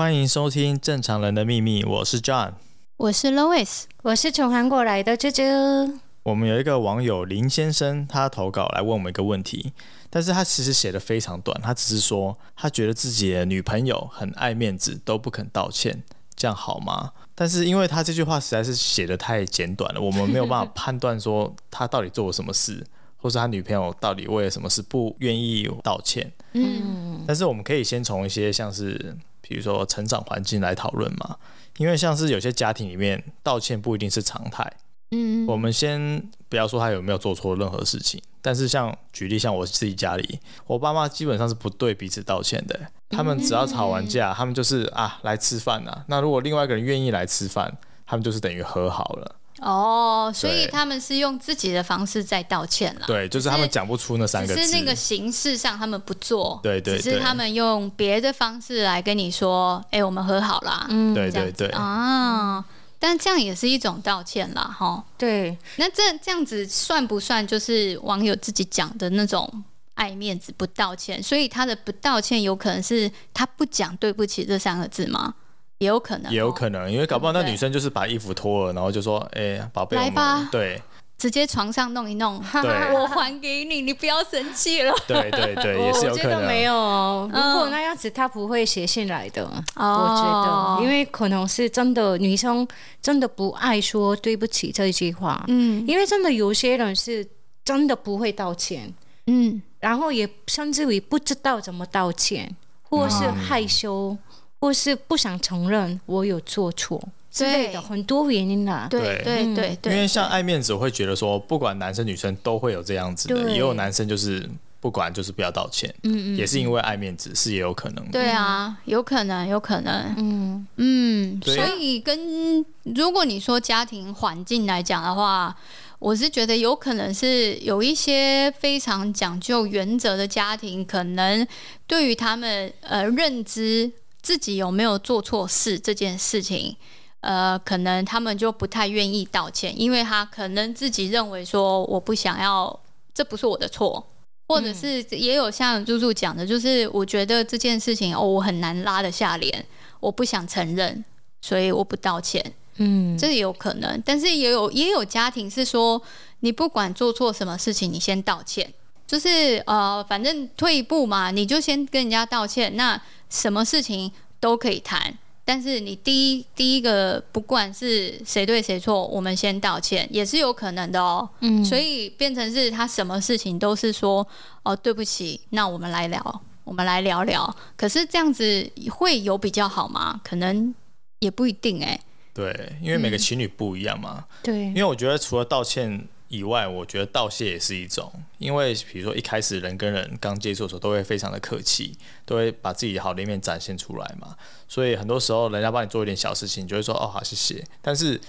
[0.00, 2.54] 欢迎收听《正常人的秘密》，我是 John，
[2.96, 5.98] 我是 Lois，我是从韩国来的啾啾。
[6.22, 9.74] 我们有一个网友林先生，他投稿来问我们一个问题，
[10.08, 16.02] 但是他其实写的非常短，他只是说他觉得自己的女朋友很爱面子，都不肯道歉，
[16.34, 17.10] 这样好吗？
[17.34, 22.82] 但是因为他这句话实在是写的太简短了，我们没有办法判断说他到底做了什么事。
[23.22, 26.32] 或是他女朋友到底为了什么事不愿意道歉？
[26.54, 29.14] 嗯，但是我们可以先从一些像是，
[29.50, 31.36] 比如说成长环境来讨论嘛。
[31.78, 34.70] 因为像是有些家庭里面道歉不一定是常态。
[35.10, 42.78] 嗯，我们先不要说他有没有做错任何事情，但是像举例像我自己家里，我爸妈基本上是不对彼此道歉的。
[43.08, 46.04] 他们只要吵完架，他们就是啊来吃饭呐。
[46.06, 49.34] 那如果另外一个人愿意来吃饭，他们就是等于和好了。
[49.60, 53.06] 哦，所以他们是用自己的方式在道歉了。
[53.06, 54.54] 对，就是他们讲不出那三个字。
[54.54, 60.86] 只是那个形式上他们不做，对对，只是他们用别的方式来跟你说，哎，我们和好啦。
[60.88, 61.68] 嗯，对对对。
[61.68, 62.64] 啊，
[62.98, 65.04] 但这样也是一种道歉啦，哈。
[65.18, 69.62] 对，那这这样子算不算就是网友自己讲的那种
[69.94, 71.22] 爱面子不道歉？
[71.22, 75.34] 所以他的不道歉有可能是他不讲对不起这三个字吗？
[75.80, 80.80] 也有可能，也有可能，因为搞不好那女生就是把衣服脱了，然后就说：“哎、欸，宝贝，来吧。”对，
[81.16, 84.94] 直接床上弄一弄，对， 我还给你，你不要生气了。
[85.08, 86.32] 对对对，也是有可能。
[86.32, 89.42] 我觉得没有，如果那样子，他不会写信来的。
[89.76, 92.68] 嗯、我觉得，因为可能是真的，女生
[93.00, 95.42] 真的不爱说对不起这一句话。
[95.48, 97.26] 嗯，因为真的有些人是
[97.64, 98.92] 真的不会道歉，
[99.28, 104.10] 嗯，然后也甚至于不知道怎么道歉，或是害羞。
[104.10, 104.18] 嗯
[104.60, 108.86] 或是不想承认我有做错之类的很多原因啦。
[108.90, 114.46] 对对对对，因为像爱面子，我会觉得说，不管男生女生都会有这样子的，也有男生就是
[114.80, 118.12] 不管就是不要道歉，嗯嗯，也是因为爱面子，是也有可能的。
[118.12, 121.40] 对啊，有可能，有可能，嗯嗯。
[121.42, 125.56] 所以跟如果你说家庭环境来讲的话，
[126.00, 131.46] 我是觉得有可能是有一些非常讲究原则的家庭，可能
[131.86, 133.90] 对于他们呃认知。
[134.22, 136.76] 自己有没有做错事这件事情，
[137.20, 142.80] 呃，可能他们就不太愿意道歉，因为他可能自己认为说我不想要，
[143.14, 144.06] 这不是我的错，
[144.48, 149.64] 或者是也有像猪猪讲的，就是我觉得这件事情哦，我很难拉得下脸，
[150.00, 151.02] 我不想承认，
[151.40, 152.44] 所以我不道歉。
[152.76, 156.00] 嗯，这也有可能，但是也有也有家庭是说，
[156.40, 158.72] 你不管做错什么事情，你先道歉，
[159.06, 163.00] 就是呃，反正退一步嘛，你就先跟人家道歉，那。
[163.30, 171.28] 什么事情都可以谈，但是你第一第一个，不管是谁对谁错，我们先道歉也是有可能的哦。
[171.40, 174.26] 嗯，所以变成是他什么事情都是说
[174.64, 177.56] 哦，对不起，那我们来聊，我们来聊聊。
[177.76, 180.20] 可是这样子会有比较好吗？
[180.22, 180.74] 可能
[181.20, 181.98] 也不一定哎。
[182.34, 184.16] 对，因为每个情侣不一样嘛。
[184.18, 186.06] 嗯，对，因为我觉得除了道歉。
[186.30, 191.92] 以外，我觉得道谢也是一种，因为比如说一开始人跟人刚接触的时候，都会非常的客气，
[192.24, 194.36] 都会把自己好的一面展现出来嘛。
[194.68, 197.64] 所以很多时候，人家帮你做一点小事情，你就会说哦好谢谢。
[197.82, 198.20] 但是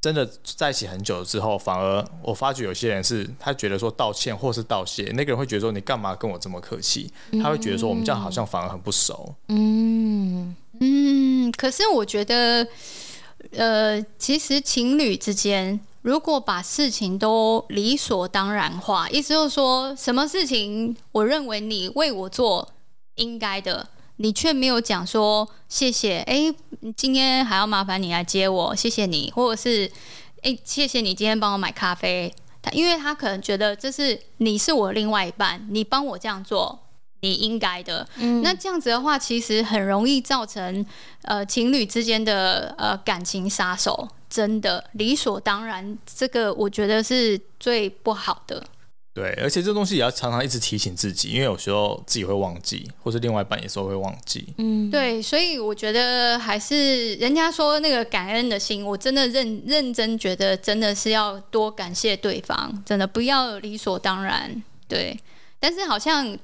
[0.00, 7.12] 真的在一起很久之后，反而我发觉有些人是他觉得说道歉或是道谢，那个人会觉得说你干嘛跟我这么客气？
[7.42, 9.34] 他会觉得说我们这样好像反而很不熟。
[9.48, 12.66] 嗯嗯，可是我觉得，
[13.50, 15.78] 呃，其实情侣之间。
[16.02, 22.66] 如果把事情都理所当然化，意思就是说，什么事情我认为你为我做
[23.16, 26.54] 应该的，你却没有讲说谢谢，哎，
[26.96, 29.90] 今天还要麻烦你来接我，谢谢你，或者是
[30.42, 32.34] 哎，谢谢你今天帮我买咖啡。
[32.62, 36.78] 他因为他可能觉得这是你是我另外一半，你帮我这样做，
[37.20, 38.08] 你应该的。
[38.16, 40.84] 嗯，那这样子的话，其实很容易造成
[41.22, 44.08] 呃情侣之间的呃感情杀手。
[44.30, 48.64] 真的理所当然，这个我觉得是最不好的。
[49.12, 54.54] 对，而且这东西也要常常一直提醒自己，因为有时候自己会忘记，或是另外一半也是会忘记。
[54.58, 64.62] 嗯，对，所以我觉得还是人家说那个感恩的心，我真的认认真觉得真的是要多感谢对方，真的不要理所当然。
[64.86, 65.18] 对，
[65.58, 66.38] 但是好像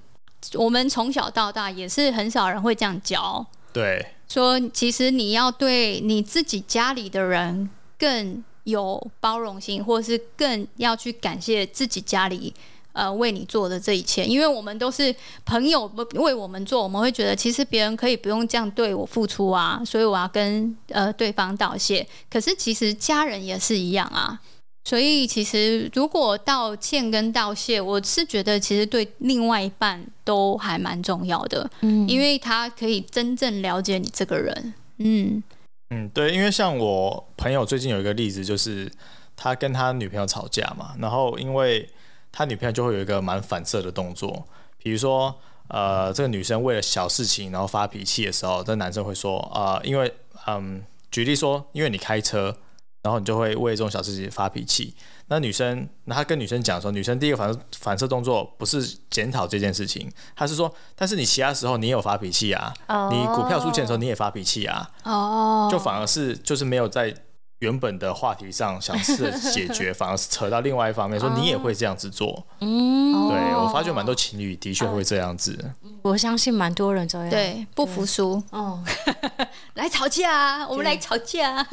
[0.54, 3.46] 我们从小到大也是很少人会这样教。
[3.72, 7.70] 对，说其实你要对你自己家里的人。
[7.98, 12.52] 更有包容心，或是更要去感谢自己家里
[12.92, 15.14] 呃为你做的这一切，因为我们都是
[15.44, 22.06] 朋友为我们做，我们会觉得其实别人可以不用这样对我付出啊，所以我要跟呃对方道谢。
[22.30, 24.40] 可是其实家人也是一样啊，
[24.84, 35.42] 所以其实如果道歉跟道谢，我是觉得其实对另外一半都还蛮重要的，嗯，因为他可以真正了解你这个人，嗯
[35.90, 38.90] 嗯，对，因为像我朋友最近有一个例子，就是
[39.36, 41.88] 他跟他女朋友吵架嘛，然后因为
[42.32, 44.46] 他女朋友就会有一个蛮反射的动作，
[44.78, 45.34] 比如说
[45.68, 50.12] 呃，这个女生为了小事情然后发脾气的时候，这男生会说啊、因为
[50.46, 52.56] 嗯，举例说，因为你开车。
[53.02, 54.92] 然后你就会为这种小事情发脾气。
[55.28, 63.12] 那女生，那她跟女生讲说，女生第一个反射反射动作不是检讨这件事情，她是说，但是你其他时候你也有发脾气啊，oh.
[63.12, 65.72] 你股票输钱的时候你也发脾气啊，哦，oh.
[65.72, 67.12] 就反而是就是没有在
[67.60, 72.46] 原本的话题上想试着解决， 反而是扯到另外一方面，说你也会这样子做。
[72.60, 73.32] 嗯，oh.
[73.32, 75.58] 对，我发觉蛮多情侣的确会这样子。
[75.82, 75.92] Oh.
[76.12, 78.84] 我相信蛮多人这样，对，不服输哦，
[79.74, 81.66] 来吵架，我们来吵架。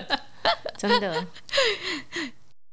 [0.76, 1.24] 真的，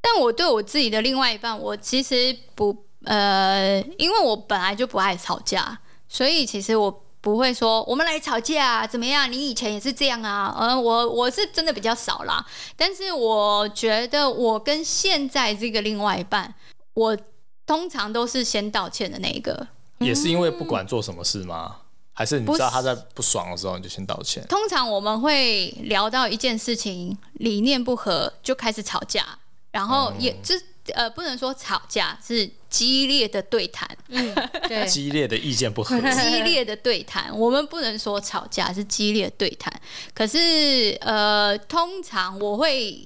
[0.01, 9.31] 但我对我自己的另外一半，我其实不呃，因为我本来就不爱吵架，所以其实我不会说我们来吵架怎么样？
[9.31, 10.56] 你以前也是这样啊？
[10.60, 12.46] 嗯、呃，我我是真的比较少啦。
[12.75, 16.54] 但是我觉得我跟现在这个另外一半，
[16.94, 17.18] 我
[17.66, 19.68] 通常都是先道歉的那一个。
[20.00, 21.75] 也是因为不管做什么事吗？
[21.78, 21.86] 嗯
[22.19, 24.45] 还是你知道他在不爽的时候，你就先道歉。
[24.50, 29.25] 通常我们会聊到一件事情，理念不合就开始吵架，
[29.71, 30.63] 然后也就、嗯、
[30.95, 33.88] 呃不能说吵架，是激烈的对谈。
[34.07, 34.33] 嗯，
[34.68, 39.71] 对， 激烈的意见不合，激烈的对谈，我们不能说吵架，是激烈的对谈。
[40.13, 43.00] 可是呃，通常我会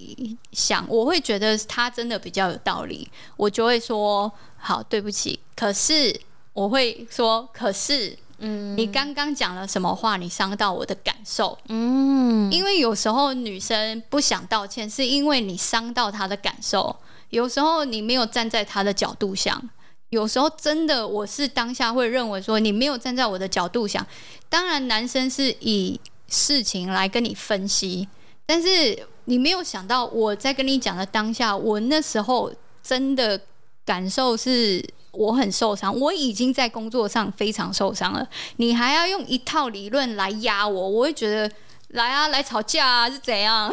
[0.52, 5.40] 想，我会觉得他真的比较有道理，我就会说好，对不起。
[5.56, 6.18] 可是
[6.54, 8.18] 我会说，可是。
[8.46, 10.18] 嗯，你刚刚讲了什么话？
[10.18, 11.58] 你伤到我的感受。
[11.70, 16.94] 嗯，因为有时候女生不想道歉，是因为你伤到她的感受。
[17.30, 19.70] 有时候你没有站在她的角度想，
[20.10, 24.06] 有时候真的我是当下会认为说你没有站在我的角度想。
[24.50, 28.08] 当然，男生是以事情来跟你分析，
[28.46, 32.54] 但是你没有想到我在跟你讲的当下，我那时候
[32.84, 33.40] 真的
[33.86, 34.84] 感受是。
[35.14, 38.28] 我很受伤，我已经在工作上非常受伤了。
[38.58, 41.50] 你还要用一套理论来压我，我会觉得
[41.90, 43.72] 来啊，来吵架啊，是怎样？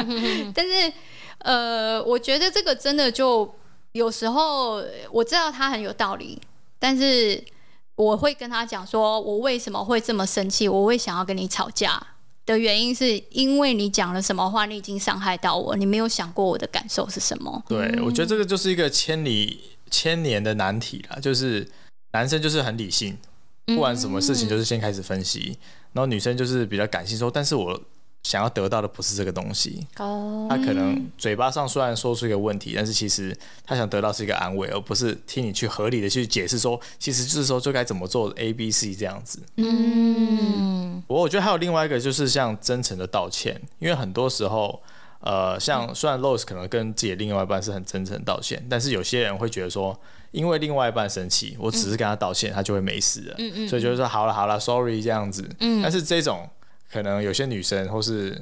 [0.54, 0.92] 但是，
[1.38, 3.50] 呃，我觉得这个真的就
[3.92, 6.38] 有时候我知道他很有道理，
[6.78, 7.42] 但是
[7.96, 11.98] 我会跟他讲说，我为什么会这么生气，我会想要跟你吵架
[12.44, 17.64] 的原因，是因为你讲了什么话，你已经伤害到我，你没有想过我的感受是什么。
[17.66, 19.70] 对，我觉得这个就是一个千里。
[19.92, 21.68] 千年的难题啦，就是
[22.12, 23.16] 男生就是很理性，
[23.66, 25.56] 不管什么事情就是先开始分析，嗯、
[25.92, 27.78] 然后女生就是比较感性说，但是我
[28.22, 29.86] 想要得到的不是这个东西。
[29.98, 33.36] 哦，他可能嘴巴上虽然说出一个问题，但是其实
[33.66, 39.40] 他想得到是一个安慰，而不是听你去合理的去解释说，其实就是说就该怎么做 A B C 这样子。
[39.56, 44.82] 嗯，我我觉得还有另外一个就是像真诚的道歉，因为很多时候。
[45.22, 49.98] 呃，像虽然 Rose 可能跟自己的另外一半是很真诚道歉，但是有些人会觉得说，
[50.30, 56.48] 因为另外一半生气，我只是跟他道歉，嗯、他就会没事了，嗯嗯，所以就是说好了好了，Sorry 这样子，嗯，但是这种
[56.92, 58.38] 可能有些女生或是。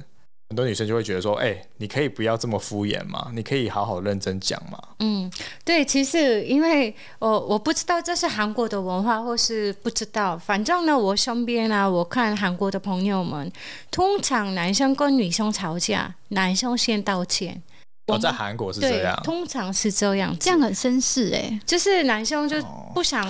[0.51, 5.31] 很多女生就会觉得说：“哎、你可以不要这么敷衍嘛，你可以好好认真讲嘛。”嗯，
[5.65, 13.49] 对，其实因为我我不知道这是韩国的文化，或是不知道，反正呢，我身边啊，我看韩国的朋友们，
[13.93, 17.63] 通常男生跟女生吵架，男生先道歉。
[18.11, 22.57] 我在韩国是这样，通常是这样，这样很绅士哎，就是男生就
[22.95, 23.25] 不想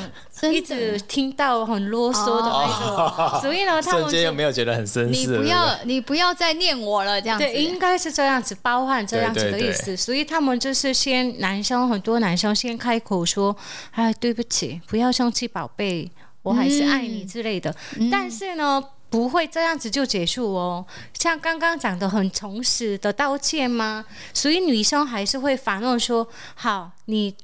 [0.52, 5.26] 一直听到很啰嗦的那种， 所以呢，他们瞬间又没有觉得很绅士。
[5.26, 7.44] 你不要，你不要再念我了，这样子。
[7.44, 9.96] 对，应该是这样子，包含这样子的意思。
[9.96, 13.56] 所以他们就是先男生，很多男生先开口说
[13.92, 16.10] ：“哎，对不起，不要生气，宝贝，
[16.42, 17.74] 我还是爱你之类的。”
[18.10, 18.82] 但是呢。
[19.10, 24.04] 不会这样子就结束哦，像刚刚讲的很诚实的道歉吗？
[24.32, 27.34] 所以女生还是会反问说：“好，你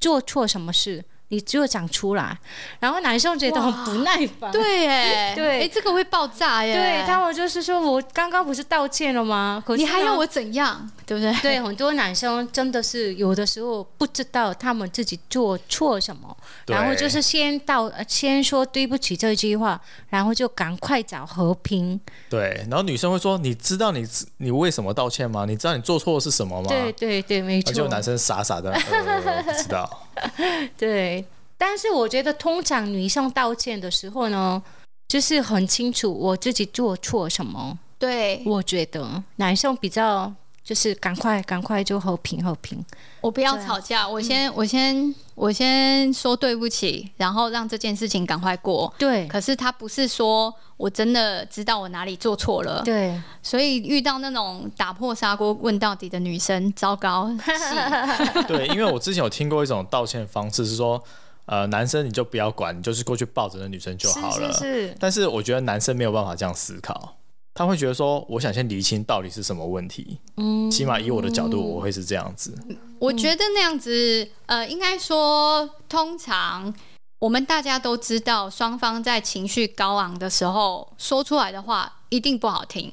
[0.00, 2.38] 做错什么事？”你只有讲出来，
[2.78, 4.52] 然后男生觉得很不耐烦。
[4.52, 6.74] 对，哎， 对，哎，这个会爆炸耶。
[6.74, 9.62] 对，他们就是说我刚刚不是道歉了吗？
[9.66, 10.86] 可是你还要我怎样？
[11.06, 11.32] 对不对？
[11.40, 16.36] 对，很多男生真的是有的时候不知道他们自己做错什么，
[16.66, 21.98] 然后就是先道先说对不起这句话，然后就赶快找和平。
[22.28, 25.46] 对，然后女生会说：“你知道你你为什么道歉吗？
[25.46, 27.72] 你知道你做错的是什么吗？”对对对，没错。
[27.72, 30.06] 就男生傻傻的，呃、不知道。
[30.76, 31.21] 对。
[31.64, 34.60] 但是我觉得，通常女生道歉的时候呢，
[35.06, 37.78] 就是很清楚我自己做错什么。
[38.00, 40.30] 对，我觉得男生比较
[40.64, 42.84] 就是赶快赶快就和平和平。
[43.20, 48.92] 我不要吵架，我先、嗯、我先我先说对不起，然后让这件事情赶快过。
[48.98, 52.82] 对，可是他不是说我真的知道我哪里做错了。
[52.84, 57.30] 对，所以遇到那种打破砂锅问到底的女生，糟糕。
[58.48, 61.00] 对，因为我之前有听过一种道歉方式是说。
[61.46, 64.52] 呃，男生你就不要管，你就是过去抱着那女生就好了。
[64.52, 64.96] 是是是。
[64.98, 67.16] 但是我觉得男生没有办法这样思考，
[67.52, 70.18] 他会觉得说，我想先厘清到底是什么问题。
[70.36, 70.70] 嗯。
[70.70, 72.56] 起码以我的角度，我会是这样子。
[72.98, 76.72] 我觉得那样子，呃，应该说，通常
[77.18, 82.92] 我们大家都知道，双方在情绪高昂的时候说出来的话一定不好听。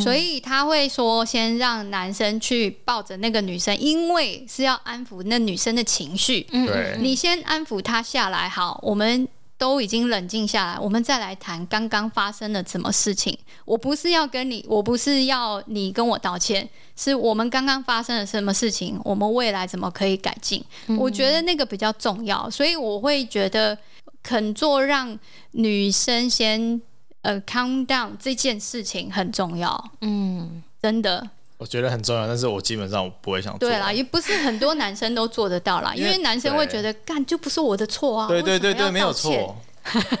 [0.00, 6.46] 所以他会说，先让男生去抱着那个女生，因为是要安抚那女生的情绪。
[6.50, 9.26] 嗯，你先安抚她下来，好，我们
[9.56, 13.36] 都已经冷静下来，我们再来谈刚刚发生了什么事情。
[13.64, 20.64] 我不是要跟你，我不是要你跟我道歉，是我们刚刚发生了什么事情，我们未来怎么可以改进？
[20.98, 23.76] 我觉得那个比较重要，所以我会觉得
[24.22, 25.18] 肯做让
[25.52, 26.80] 女生先。
[27.28, 33.68] 呃，calm down 这件事情很重要，嗯，真的，我觉得很重要，但是我基本上我不会想做。
[33.68, 39.54] 对啦，也不是很多男生都做得到啦，因为，男生会觉得干就不是我的错啊，对对对对，没有错，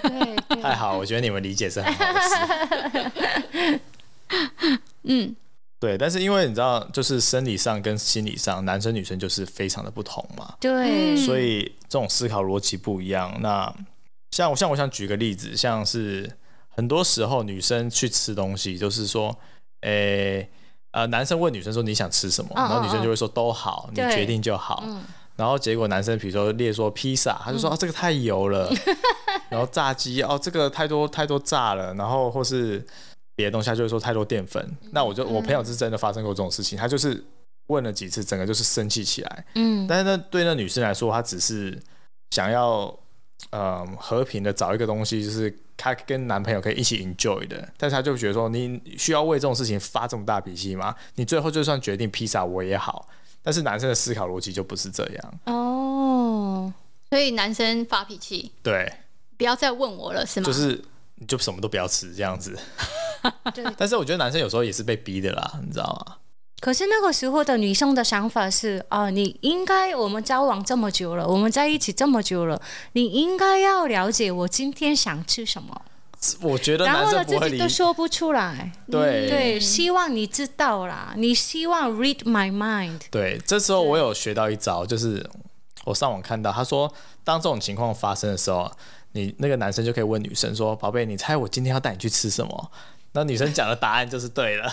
[0.02, 3.80] 对，太好，我觉得你们理解是很好的事。
[5.04, 5.34] 嗯，
[5.80, 13.34] 对，但是因为你知道，就是生理上跟心理上，男生女生就是非常的不同嘛，对，所以这种思考逻辑不一样。
[13.40, 13.74] 那
[14.30, 16.30] 像我像我想举个例子，像是。
[16.78, 19.36] 很多时候，女生去吃东西，就是说，
[19.80, 19.90] 诶、
[20.38, 20.50] 欸，
[20.92, 24.84] 呃，男生问女生说你想吃什么，然后女生就会说都好，你决定就好。
[25.34, 28.72] 然后结果男生比如说列说披萨，他就说哦，这个太油了，
[29.50, 32.86] 然后炸鸡哦，这个太多太多炸了，然后或是
[33.34, 34.64] 别的东西，他就会说太多淀粉。
[34.92, 37.24] 那我就我朋友是真的发生过这种事情，他就是
[37.66, 39.44] 问了几次，整个就是生气起来。
[39.56, 41.76] 嗯，但是呢，对那女生来说，她只是
[42.30, 42.96] 想要。
[43.50, 50.94] 嗯，和平的找一个东西，就是她跟男朋友可以一起 enjoy 的，但是她就觉得说，你需要为这种事情发这么大脾气吗？
[51.14, 53.08] 你最后就算决定披萨我也好，
[53.42, 56.72] 但是男生的思考逻辑就不是这样哦，
[57.08, 58.92] 所以男生发脾气，对，
[59.36, 60.46] 不要再问我了，是吗？
[60.46, 62.58] 就是你就什么都不要吃这样子，
[63.78, 66.16] 但是我觉得男生有时候也是被逼的啦，你知道吗？
[66.60, 72.60] 可是那个时候的女生的想法是啊，你应该我们交往这么久了，我们在一起这么久了，
[72.92, 75.82] 你应该要了解我今天想吃什么。
[76.40, 78.72] 我觉得男生不会，然后呢，自己都说不出来。
[78.90, 82.98] 对对，希望你知道啦，你希望 read my mind。
[83.08, 85.24] 对，这时候我有学到一招，就是
[85.84, 88.68] 我上网看到他说，当这种情况发生的时候，
[89.12, 92.70] 你那个男生就可以问女生说：“宝贝，你猜我今天要带你去吃什么？”
[93.18, 94.72] 那女生讲的答案就是对了，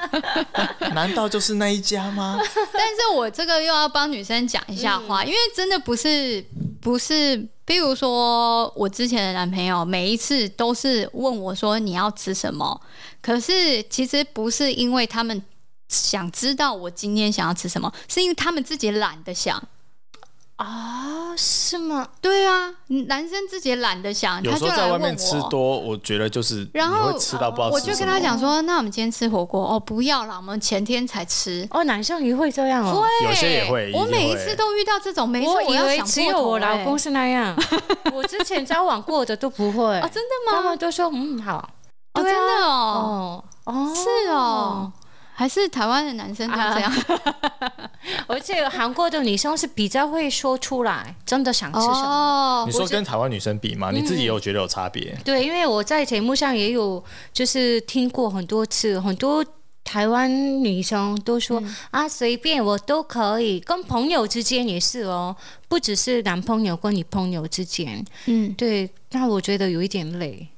[0.94, 2.40] 难道就是那一家吗？
[2.72, 6.42] 但是我这个又要帮女生讲一下话，因为真的不是
[6.80, 12.80] 不是，比如说我之前的男朋友，每一次都是问我说你要吃什么，
[13.20, 15.42] 可是其实不是因为他们
[15.88, 19.62] 想知道我今天想要吃什么，是因为他们自己懒得想。
[20.58, 22.04] 啊，是吗？
[22.20, 22.74] 对啊，
[23.06, 27.68] 男生自己懒得想，有时候在外面吃多，我觉得就是然后会吃到不知道。
[27.68, 31.64] 我就跟他讲说，那我们今天吃火锅哦，不要了，我们前天才吃。
[31.70, 33.92] 哦，男生也会这样哦，会，有些也会。
[33.94, 37.56] 我每一次都遇到这种，没错，我以为只有我老公是那样。
[38.12, 40.58] 我之前交往过的都不会啊， 真的吗？
[40.60, 41.70] 他们都说嗯好，
[42.14, 44.92] 哦，真的哦，哦，是哦。
[45.38, 47.90] 还是台湾的男生都这样，啊、
[48.26, 51.94] 而且韩国的女生是比较会说出来，真的想吃什么。
[51.94, 53.92] 哦、你说跟台湾女生比吗？
[53.92, 55.12] 你自己有觉得有差别？
[55.12, 57.00] 嗯、对，因为我在节目上也有
[57.32, 59.44] 就是听过很多次，很多
[59.84, 60.28] 台湾
[60.60, 65.36] 女生都说、嗯、啊，随便我都可以，跟朋友之间也是哦，
[65.68, 68.04] 不只是男朋友跟女朋友之间。
[68.26, 70.48] 嗯，对，那我觉得有一点累。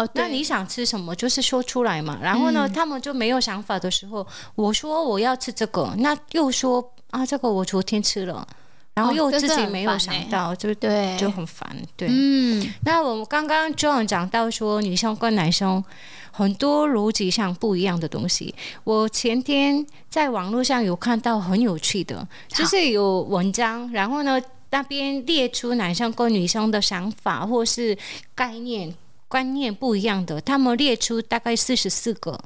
[0.00, 2.18] 哦，那你想吃什么，就是说出来嘛。
[2.22, 8.46] 然后呢，嗯、他们就没有想法的时候，我说我要吃这个，那又说啊，这个我昨天吃了，
[8.94, 11.76] 然后又自己没有想到，哦欸、就对，就很烦。
[11.96, 12.72] 对，嗯。
[12.84, 15.82] 那我们刚刚 John 讲到说，女生跟男生
[16.30, 18.54] 很多逻辑上不一样的东西。
[18.84, 24.40] 我前天在网络上有看到很有趣的，就是有文章，然后呢，
[24.70, 27.96] 那边列出男生跟女生的想法或是
[28.34, 28.94] 概念。
[29.28, 32.40] 观念不一样的，他们列出大概四十四个，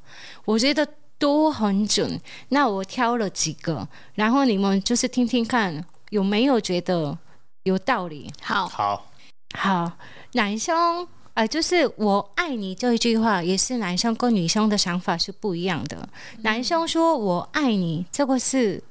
[0.44, 0.86] 我觉得
[1.16, 2.20] 都很准。
[2.48, 7.16] 那我挑了几个，然后你们就是听听看有没有觉得
[7.62, 8.30] 有道理。
[8.42, 9.06] 好，好，
[9.54, 9.92] 好，
[10.32, 15.96] 男生呃，就是我爱你这一句话，也是男生跟女生的想法是不一样的。
[16.36, 18.82] 嗯、男生说我爱你，这个是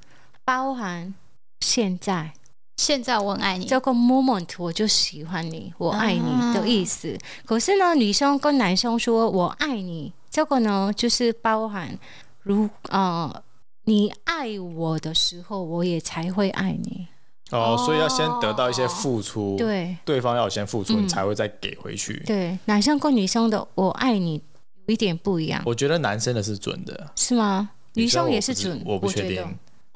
[0.43, 1.13] 包含
[1.59, 2.33] 现在，
[2.81, 7.13] 现在我很爱你，这个 moment 我就喜欢你，我爱你的意思。
[7.13, 11.95] 啊、可是呢，女生跟男生说我爱你，这个呢就是包含
[12.41, 13.43] 如呃，
[13.83, 17.07] 你爱我的时候，我也才会爱你。
[17.51, 22.23] 哦，所以要先得到一些付出，对，对方要先付出，你才会再给回去。
[22.25, 24.41] 对，男生跟女生的“我爱你”
[24.87, 25.61] 有一点不一样。
[25.67, 27.69] 我觉得男生的是准的，是吗？
[27.93, 29.45] 女生也是准，我不确定。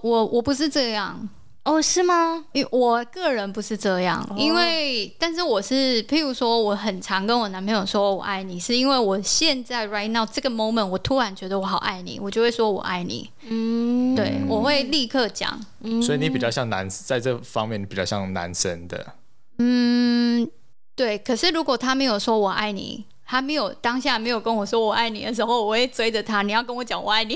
[0.03, 1.27] 我我不是这样。
[1.65, 2.45] 哦，是吗？
[2.53, 13.31] 因我个人不是这样，因为但是我是，譬如说，我很常跟我男朋友说我爱你，是因为我现在 right now 这个 moment，我突然觉得我好爱你，我就会说我爱你。
[13.47, 15.59] 嗯，对，我会立刻讲。
[15.81, 19.13] 嗯，所以你比较像男，在这方面你比较像男生的。
[19.57, 20.47] 嗯，
[20.95, 21.17] 对。
[21.17, 27.35] 可是如果他没有说我爱你，他没有当下没有跟我说我爱你的时候，我会追着他，你要跟我讲我爱你。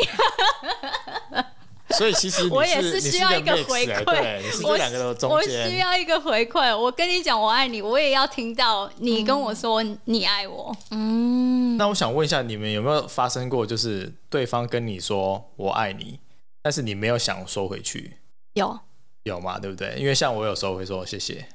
[1.98, 5.64] 所以其实我也是需要一个回馈，对，你是这两个的中间。
[5.64, 10.76] 我需要一个回馈，我跟你讲我爱你，我也要听到你跟我说你爱我。
[10.92, 16.20] 嗯，那我想问一下，你们有没有发生过，就是对方跟你说我爱你，
[16.62, 18.18] 但是你没有想说回去？
[18.54, 18.80] 有，
[19.24, 19.58] 有嘛？
[19.58, 19.96] 对不对？
[19.98, 21.48] 因为像我有时候会说谢谢，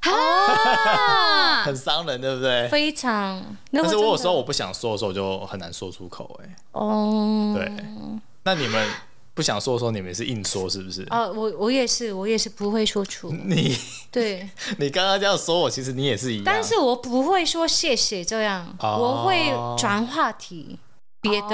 [0.00, 2.68] 啊， 很伤人，对不对？
[2.68, 3.44] 非常。
[3.70, 6.40] 但是我有时候我不想说的时候，就很难说出口。
[6.42, 7.70] 哎，哦，对，
[8.44, 8.88] 那你们。
[9.34, 11.02] 不想说的时候，你们是硬说是不是？
[11.10, 13.32] 啊，我我也是，我也是不会说出。
[13.46, 13.76] 你
[14.10, 14.48] 对，
[14.78, 16.44] 你刚刚这样说我，其实你也是一样。
[16.46, 20.78] 但是我不会说谢谢这样，哦、我会转话题，
[21.20, 21.48] 别的。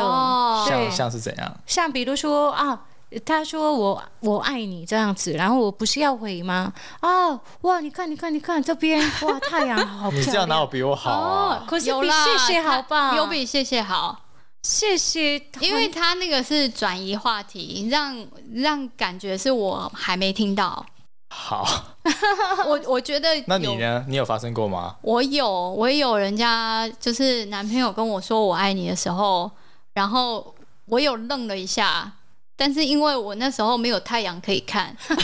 [0.68, 1.56] 像像是怎样？
[1.66, 2.82] 像比如说啊，
[3.24, 6.72] 他说我我爱你这样子，然后我不是要回吗？
[7.00, 10.20] 啊，哇，你看你看你看这边， 哇，太阳好漂亮。
[10.20, 11.62] 你这样哪有比我好啊？
[11.62, 13.16] 哦、可是比谢谢好吧？
[13.16, 14.26] 有比谢谢好。
[14.62, 20.84] 谢谢，因为他那个是转移话题，让让感觉是我还没听到。
[21.32, 21.64] 好，
[22.66, 24.04] 我我觉得，那你呢？
[24.08, 24.96] 你有发生过吗？
[25.02, 29.50] 我有，我也有人家就是男朋友跟我说我爱你的时候，
[29.94, 30.54] 然后
[30.86, 32.12] 我有愣了一下。
[32.60, 35.16] 但是因为我那时候没有太阳可以看， 我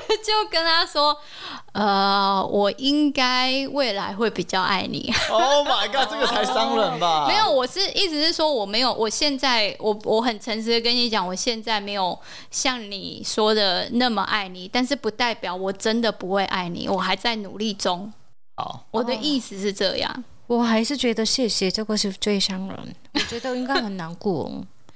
[0.00, 1.14] 就跟他说
[1.72, 7.26] ：“呃，我应该未来会比较爱你。” Oh my god，这个才伤人吧？
[7.28, 12.18] 没有，我是意思是说我没有，我现在我我很诚实的跟你讲，我现在没有
[12.50, 18.10] 像你说的那么爱你，但是不代表我真的不会爱你，我还在努力中。
[18.56, 24.50] 好，我的意思是这样，我还是觉得谢谢这个是最伤人，我觉得应该很难过。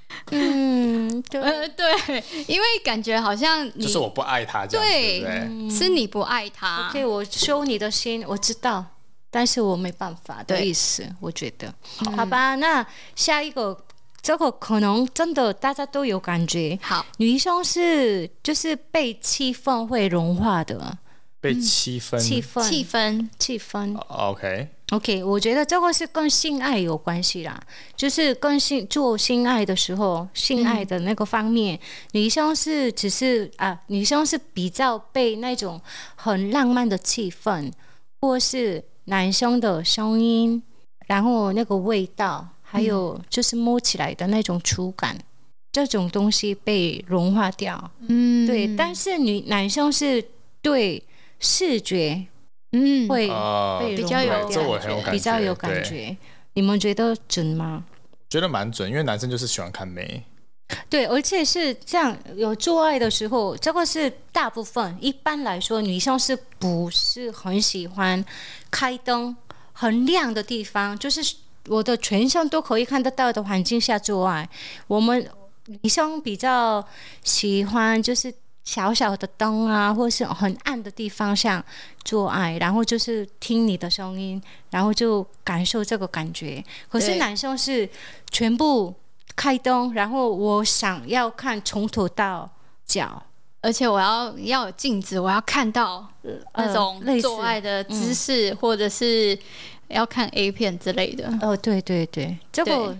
[0.31, 6.89] 嗯，对、呃、对，因为感觉好像就是我不爱他这样，对，对对是你不爱他。
[6.89, 8.83] OK，我收你的心，我知道，
[9.29, 12.55] 但是我没办法的意思，我觉得，好，好吧。
[12.55, 13.85] 那下一个，
[14.21, 16.77] 这个可能真的大家都有感觉。
[16.81, 20.97] 好，女生是就是被气氛会融化的，
[21.39, 23.97] 被气氛、气氛、气氛、气氛。
[24.07, 24.69] OK。
[24.91, 27.61] OK，我觉得这个是跟性爱有关系啦，
[27.97, 31.79] 就是跟性做性爱的时候，性爱的那个方面，嗯、
[32.13, 35.81] 女生是只是啊，女生是比较被那种
[36.15, 37.69] 很浪漫的气氛，
[38.21, 40.63] 或是男生的声音，
[41.07, 45.23] 然后那个味道，还有就是摸起来的那种触感，嗯、
[45.73, 47.91] 这种东西被融化掉。
[48.07, 50.23] 嗯，对，但是女男生是
[50.61, 51.03] 对
[51.41, 52.27] 视觉。
[52.71, 53.27] 嗯，会
[53.95, 56.15] 比较有感觉，比较有感觉。
[56.53, 57.85] 你们觉得准吗？
[58.29, 60.23] 觉得蛮准，因为男生就是喜欢看美。
[60.89, 64.97] 对，而且是这样，有做爱的时候，这个是大部分。
[64.99, 68.23] 一般来说，女生是不是很喜欢
[68.69, 69.35] 开灯
[69.71, 70.97] 很亮的地方？
[70.99, 71.35] 就是
[71.67, 74.49] 我的全身都可以看得到的环境下做爱。
[74.87, 75.25] 我们
[75.65, 76.85] 女生比较
[77.23, 78.33] 喜欢就是。
[78.67, 81.63] 小小的灯啊，或是很暗的地方上
[82.03, 86.61] 做爱，然后就是听你的声音，然后就感受这个感觉。
[86.89, 87.89] 可是男生是
[88.29, 88.93] 全部
[89.37, 92.49] 开灯，然后我想要看从头到
[92.85, 93.23] 脚，
[93.61, 96.05] 而且我要要有镜子，我要看到
[96.55, 99.39] 那种做爱的姿势，呃、或者是
[99.87, 101.33] 要看 A 片之类的。
[101.41, 102.97] 哦，对对对，这个。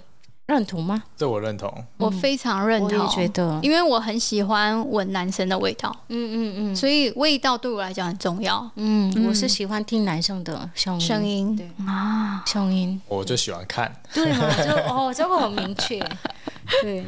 [0.48, 1.04] 认同吗？
[1.18, 2.98] 这我认同，我非常认同。
[2.98, 5.94] 我也觉得，因为我很喜欢闻男生的味道。
[6.08, 8.70] 嗯嗯嗯，所以味道对我来讲很重要。
[8.76, 11.02] 嗯，我是喜欢听男生的声音。
[11.02, 13.00] 声音对啊，声音。
[13.10, 13.94] 我就喜欢看。
[14.14, 14.50] 对嘛？
[14.64, 16.00] 就哦，这个很明确。
[16.82, 17.06] 对，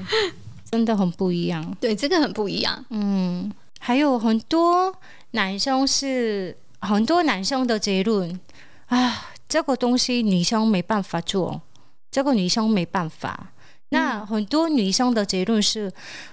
[0.70, 1.76] 真的很不一样。
[1.80, 2.84] 对，这个很不一样。
[2.90, 3.50] 嗯，
[3.80, 4.94] 还有很多
[5.32, 8.38] 男生是很多男生的结论。
[8.88, 11.62] 啊，这个东西女生没办法做，
[12.12, 13.52] 这个女生没办法。
[13.90, 15.92] 那很多女生的结论是，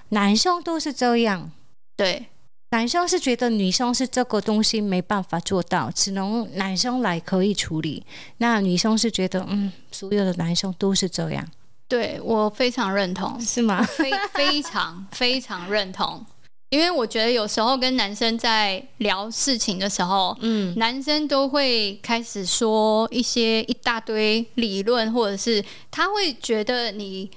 [0.09, 1.51] 男生都是这样，
[1.95, 2.27] 对，
[2.69, 8.05] 男生是觉得女生是这个东西没办法做到，只能男生来可以处理。
[8.37, 11.47] 那女生是觉得，嗯，所有的男生都是这样。
[11.87, 13.81] 对，我非常认同，是吗？
[13.81, 16.23] 非非常非常认同，
[16.69, 27.29] 因为我觉得有时候跟男生在聊事情的时候，嗯，男生都会开始说一些一大堆理论，或者是他会觉得你。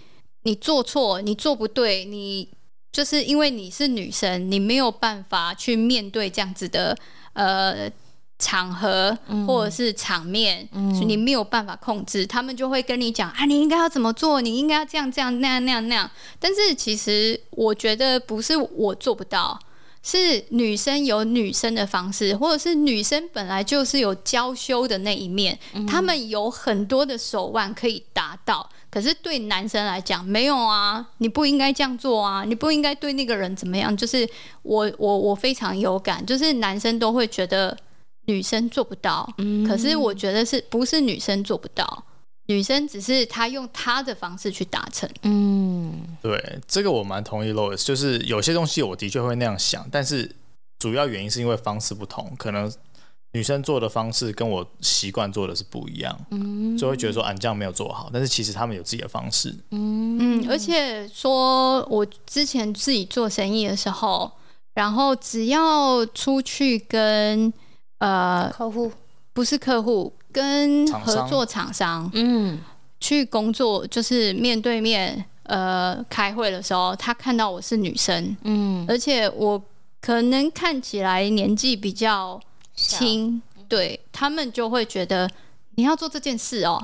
[0.45, 2.49] 你做错，你做不对，你
[2.91, 6.97] 就是因为你是女生，你没有办法去面对这样子的
[7.35, 7.93] 呃
[8.41, 16.11] 场合或者是场面，嗯、所以你没有办法控制，他们就会跟你讲啊，你应该要怎么做，你应该要这样这样那样那样那样。
[16.41, 19.57] 但是其实我觉得不是我做不到，
[20.03, 28.69] 是女生有女生的方式，或者是女生本来就是有娇羞的那一面，嗯、他们有很多的手腕可以达到。
[28.91, 33.97] 可是对男生来讲，没有啊，你不应该这样做啊，你不应该对那个人怎么样。
[33.97, 34.29] 就是
[34.63, 37.77] 我我我非常有感，就是男生都会觉得
[38.31, 42.05] 女生做不到，嗯，可是我觉得是不是女生做不到，
[42.47, 45.09] 女生只是她用她的方式去达成。
[45.23, 50.31] 嗯，对，这个我蛮同意 Lois，就是有些东西我的确会那样想，但是
[50.79, 52.73] 主要原因是因为方式不同，可能。
[53.33, 64.29] 女生做的方式跟我习惯做的是不一样，嗯，就会觉得说俺这样没有做好，但是其实他们有自己的方式，嗯嗯，而且说我之前自己做生意的时候，
[64.75, 67.53] 然后只要出去跟
[68.01, 68.93] 呃客户，
[69.33, 72.61] 不是客户，跟合作厂商，嗯，
[73.01, 79.63] 去工作，就是面对面呃开会的时候，他看到我是女生，嗯，而且我
[80.03, 82.39] 可能看起来年纪比较。
[82.73, 85.29] 轻，对，他们就会觉得
[85.75, 86.81] 你要做这件事哦。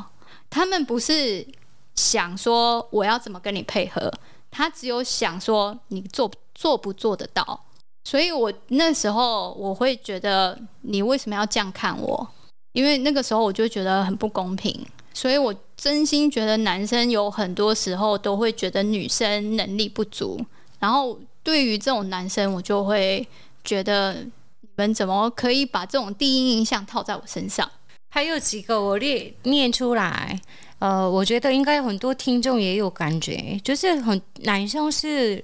[0.50, 1.46] 他们不是
[1.94, 4.12] 想说我要怎么跟你配合，
[4.50, 7.64] 他只有想说你做做不做得到。
[8.06, 12.28] 所以我那时候我会觉得你为什么要这样看我？
[12.70, 14.86] 因为那个时候我就觉得很不公平。
[15.12, 20.40] 所以我真心觉得男生有很多时候都会觉得女生能力不足，
[20.78, 23.26] 然后对于这种男生，我就会
[23.64, 24.30] 觉得你。
[24.78, 27.66] 们怎么可以把这种第一印象套在我身上？
[28.10, 30.38] 还有几个我列念出来，
[30.80, 35.42] 呃，我觉得应该很多听众也有感觉，就是很男生是，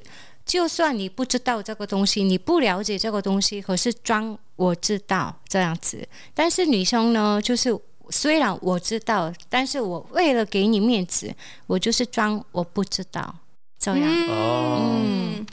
[0.53, 6.07] 就算你不知道这个东西，你不了解这个东西，可是装我知道这样子。
[6.35, 7.75] 但是女生呢，就是
[8.11, 11.35] 虽然我知道，但是我为了给你面子，
[11.67, 13.35] 我就是装我不知道
[13.79, 14.03] 这样。
[14.05, 14.29] 嗯。
[14.29, 15.47] 嗯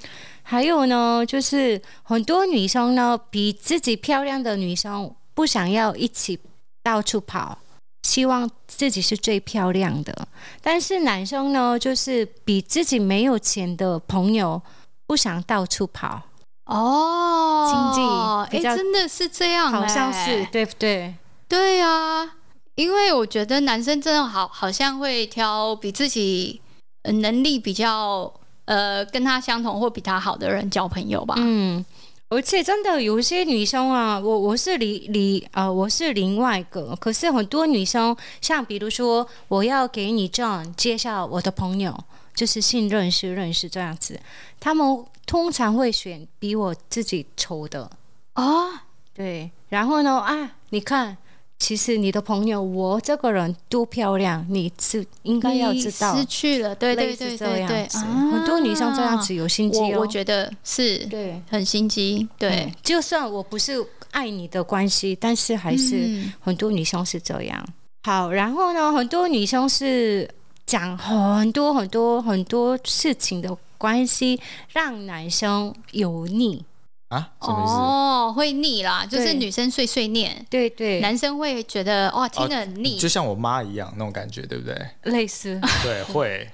[0.44, 6.38] 还有呢，就是很多女生呢，比自己漂亮的女生不想要一起
[6.84, 7.58] 到处跑，
[8.04, 10.28] 希望自己是最漂亮的。
[10.62, 14.62] 但是男生呢，就是比自己没有钱的朋友
[15.10, 16.22] 不想到处跑。
[16.66, 21.16] 哦，经济哎，真的是这样，好像是对不对？
[21.48, 22.36] 对啊，
[22.76, 26.62] 因为我觉得男生真的好，好像会挑比自己
[27.06, 28.32] 能力比较。
[28.66, 31.34] 呃，跟他相同或比他好的人交朋友吧。
[31.40, 31.84] 嗯，
[32.30, 41.98] 而且真的有一些女生啊，我我是里里呃，我是另外一个，可是很多女生，像比如说，我要给你这样介绍我的朋友，
[42.40, 44.18] 就是信认识认识这样子，
[44.62, 47.92] 他们通常会选比我自己丑的
[48.34, 48.72] 啊、哦，
[49.14, 51.18] 对，然后呢，啊，你看。
[51.62, 56.16] 其实你的朋友，我这个人多漂亮，你是应该要知道。
[56.16, 58.00] 失去了，对对对对对，对、啊，
[58.32, 59.96] 很多女生这样子有心机哦。
[59.96, 62.26] 我，我觉得是，对，很心机。
[62.38, 67.62] 对、嗯，就算我不是爱你的关系，但是还是很多女生是这样。
[67.68, 67.74] 嗯、
[68.04, 70.26] 好，然后呢，很多女生是
[70.70, 74.40] 讲很多很多很多事情的关系，
[74.72, 76.64] 让男生油腻。
[77.10, 77.74] 啊，什么意思？
[77.74, 84.78] 哦，会腻啦，就是女生碎碎念，对对，男生会觉得哇，听得很腻，哦，就像我妈一样那种感觉，对不对？
[85.06, 86.48] 类似，对，会。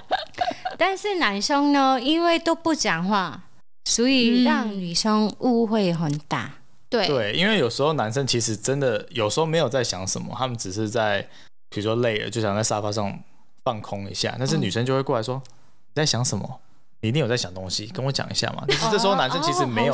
[0.76, 3.44] 但是男生呢，因为都不讲话，
[3.86, 6.42] 所以让女生误会很大。
[6.44, 6.52] 嗯、
[6.90, 11.26] 对对，因为有时候男生其实真的有时候没有在想什么，他们只是在，
[11.70, 13.18] 比如说累了，就想在沙发上
[13.66, 15.42] 放空一下，但是女生就会过来说，嗯、
[15.94, 16.60] 你在想什么？
[17.00, 18.62] 你一定有在想东西，跟我讲一下嘛。
[18.68, 19.92] 但是这时候男生其实没有，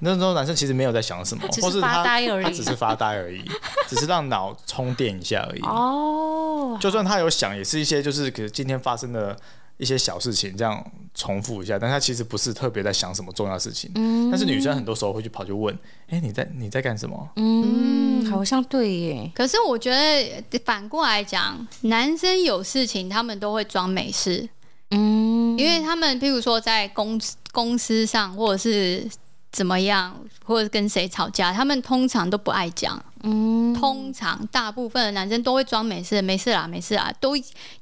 [0.00, 3.48] 那时候男生其实没有在想什么，或是发呆而已，他只是发呆而已，
[3.86, 5.60] 只是让脑充电一下而已。
[5.62, 9.36] 哦，就算他有想，也是一些就是可今天发生的
[9.78, 10.84] 一些小事情这样
[11.14, 13.90] 重复一下，但他其实不是特别在想什么重要事情。
[13.94, 15.74] 嗯，但是女生很多时候会去跑去问，
[16.08, 17.28] 哎、欸，你在你在干什么？
[17.36, 19.30] 嗯，好像对耶。
[19.34, 24.48] 可是我觉得反过来讲，男生有事情他们都会装没事。
[24.90, 27.20] 嗯，因为他们譬如说在公
[27.52, 29.08] 公司上或者是。
[29.52, 33.02] 怎么样，或者跟谁吵架，他们通常都不爱讲。
[33.26, 37.32] 嗯，通常大部分的男生都会装没事，没事啦，没事啦，都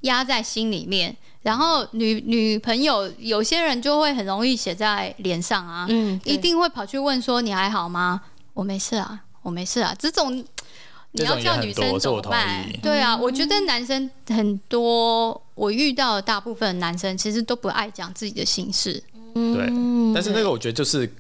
[0.01, 1.15] 压在心里面。
[1.43, 8.23] 然后女女朋友有些人就会很容易写在脸上啊，嗯，一定会跑去问说你还好吗？
[8.55, 9.95] 我没事啊，我没事啊。
[9.99, 10.35] 这种
[11.13, 12.67] 你要叫女生怎么办？
[12.83, 18.95] 对啊，我觉得男生很多，我遇到的大部分的男生其实都不爱讲自己的心事。
[19.35, 19.67] 对，
[20.15, 21.13] 但是那个我觉得就是。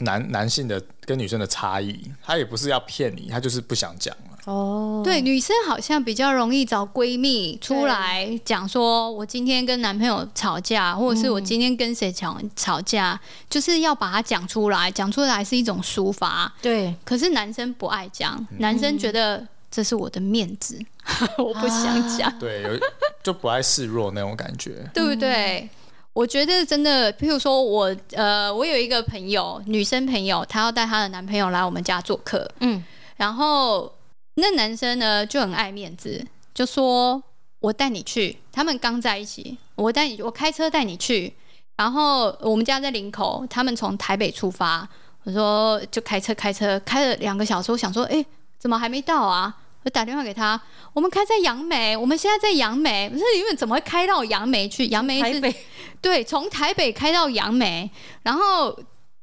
[0.00, 4.52] 男男性的跟女生的差异，他也不是要骗你，他就是不想讲了。
[4.52, 16.52] 哦，对，女生好像比较容易找闺蜜出来讲，说我今天跟男朋友吵架，或者是我今天跟谁吵吵架，就是要把它讲出来，讲出来是一种抒发。
[16.60, 20.78] 对，可是男生不爱讲，男生觉得这是我的面子，
[21.38, 22.30] 我不想讲。
[22.38, 22.78] 对，有
[23.22, 25.70] 就不爱示弱那种感觉，对不对？
[26.14, 32.82] 我觉得真的，譬如说我，呃，我有一个朋友，女生朋友，她要带她的男朋友来我们家做客，嗯，
[33.16, 33.92] 然后
[34.36, 36.24] 那男生呢就很爱面子，
[36.54, 37.20] 就说
[37.58, 41.34] 我带你去，他们刚在一起，我带你，我开车带你去，
[41.76, 44.88] 然后我们家在林口，他们从台北出发，
[45.24, 48.24] 我说就开车开车开了两个小时，我想说，哎，
[48.56, 49.52] 怎么还没到啊？
[49.84, 50.58] 我打电话给他，
[50.94, 53.10] 我们开在杨梅，我们现在在杨梅。
[53.12, 54.86] 我说你们怎么会开到杨梅去？
[54.88, 55.54] 杨梅是，
[56.00, 57.90] 对，从台北开到杨梅。
[58.22, 58.68] 然后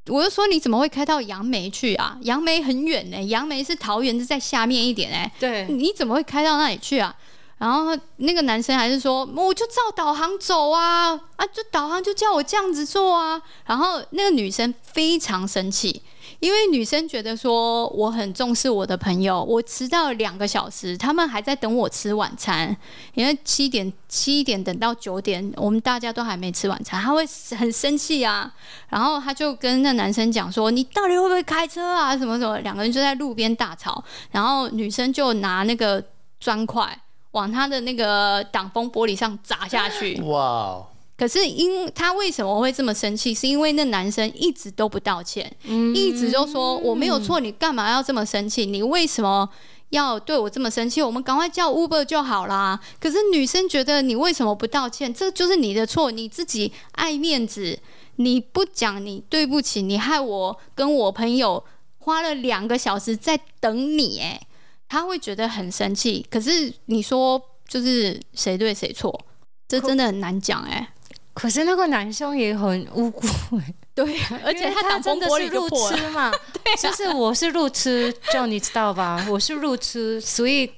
[0.08, 2.16] 我就说，你怎么会开到杨梅去啊？
[2.22, 5.32] 杨梅很远呢，杨梅是桃园，是在下面一点哎。
[5.40, 7.16] 对，你怎么会开到那里去啊？
[7.58, 13.42] 然后那个男生还是说，我就照导航走啊，啊，就导航就叫我这样子做啊。
[13.66, 16.04] 然后那个女生非常生气。
[16.42, 22.76] 因为女生觉得说我很重视我的朋友，我迟到两个小时，他们还在等我吃晚餐。
[23.14, 27.24] 因为七点七点等到九点，我们大家都还没吃晚餐，他会
[27.56, 28.52] 很生气啊。
[28.90, 32.18] 然后他就跟那男生讲说：“你到底会不会开车啊？
[32.18, 34.04] 什么什么？”两个人就在路边大吵。
[34.32, 36.04] 然后女生就拿那个
[36.40, 37.00] 砖块
[37.32, 40.20] 往他的那个挡风玻璃上砸下去。
[40.24, 40.84] 哇！
[41.22, 43.32] 可是，因他为什么会这么生气？
[43.32, 48.66] 是因为那男生一直都不道歉，嗯、一直就说我没有错，你干嘛要这么生气？
[48.66, 49.48] 你为什么
[49.90, 51.00] 要对我这么生气？
[51.00, 52.80] 我们赶快叫 Uber 就好啦。
[53.00, 55.14] 可是女生觉得你为什么不道歉？
[55.14, 57.78] 这就是你的错，你自己爱面子，
[58.16, 61.64] 你不讲你对不起，你害我跟我朋友
[62.00, 64.42] 花了两个小时在等你，哎，
[64.90, 66.26] 他会觉得很生气。
[66.32, 69.24] 可是你说就是谁对谁错？
[69.68, 70.92] 这真的很难讲，哎。
[71.34, 73.26] 可是那个男生也很无辜，
[73.96, 76.30] 对，而且他真的是路痴嘛，
[76.64, 79.26] 对啊、就是我是路痴，就你知道吧？
[79.30, 80.70] 我是路痴，所以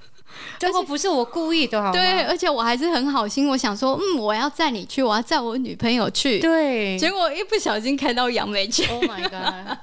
[0.60, 1.92] 这个不是我故意的？
[1.92, 9.78] 对，而且我还是很好心，我想说，嗯，我要载你去，我要载我女朋友去，对，结果一不小心开到杨梅去，Oh my god！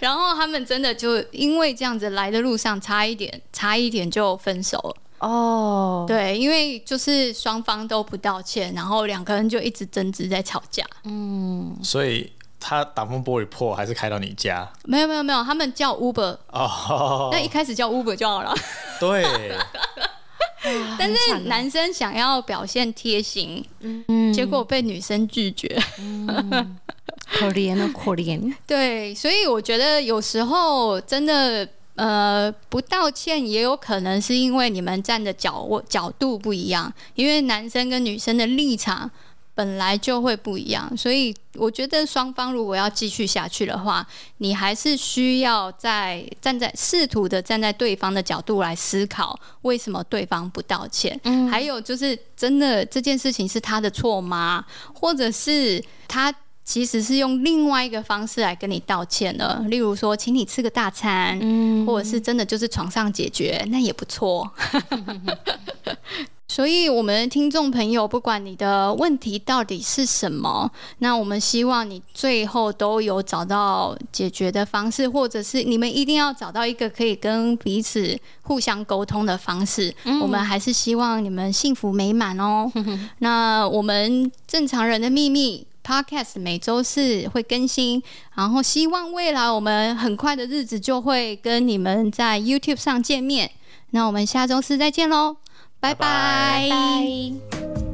[0.00, 4.96] 然后他们真的就因为这样子来的路上差一点，差一点就分手了。
[5.22, 6.08] 哦，oh.
[6.08, 10.84] 对，因为就是双方都不道歉，然后两个人就一直争执在吵架。
[11.04, 14.68] 嗯，所以他挡风玻璃破还是开到你家？
[14.84, 16.36] 没有没有没有，他们叫 Uber。
[16.48, 18.52] 哦， 那一开始叫 Uber 就好了。
[18.98, 19.24] 对。
[20.98, 25.80] 但是男生想要表现贴心，嗯，结果被女生拒绝。
[25.98, 26.78] 嗯、
[27.32, 28.52] 可怜啊，可怜。
[28.66, 31.68] 对，所以我觉得有时候真的。
[31.94, 39.10] 呃，不道歉也有可能是因为你们站的角角度不一样，因为男生跟女生的立场
[39.54, 44.06] 本来就会不一样，所以我觉得双方如果要继续下去的话，
[44.38, 51.20] 你还是需要在站在试图的站在对方的角度来思考，为什么对方不道歉？
[51.24, 54.64] 嗯，还有就是真的这件事情是他的错吗？
[54.94, 56.34] 或者是他？
[56.64, 64.50] 其实是用另外一个方式来跟你道歉的，例如说请你吃个大餐，嗯，或者是真的就是床上解决，那也不错。
[66.46, 79.94] 所以，我们听众朋友，不管你的问题到底是什么，那我们希望你最后都有找到解决的方式，或者是你们一定要找到一个可以跟彼此互相沟通的方式。
[80.04, 82.70] 嗯，我们还是希望你们幸福美满哦。
[83.20, 85.66] 那我们正常人的秘密。
[85.84, 88.02] Podcast 每周四会更新，
[88.34, 93.50] 然后希望未来我们很快的日子就会跟你们在 YouTube 上见面。
[93.90, 95.36] 那我们下周四再见喽，
[95.78, 97.91] 拜拜。